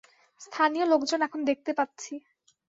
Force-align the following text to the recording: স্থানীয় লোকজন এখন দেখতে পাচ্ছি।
স্থানীয় 0.41 0.85
লোকজন 0.85 1.19
এখন 1.21 1.39
দেখতে 1.49 1.71
পাচ্ছি। 1.73 2.13